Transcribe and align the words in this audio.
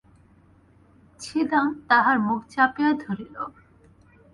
ছিদাম 1.19 1.67
তাহার 1.89 2.17
মুখ 2.19 2.39
চাপিয়া 2.49 2.91
ধরিল। 3.03 3.35